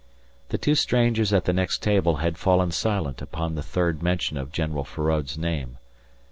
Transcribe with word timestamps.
The 0.49 0.57
two 0.57 0.73
strangers 0.73 1.31
at 1.31 1.45
the 1.45 1.53
next 1.53 1.83
table 1.83 2.15
had 2.15 2.35
fallen 2.39 2.71
silent 2.71 3.21
upon 3.21 3.53
the 3.53 3.61
third 3.61 4.01
mention 4.01 4.35
of 4.35 4.51
General 4.51 4.83
Feraud's 4.83 5.37
name. 5.37 5.77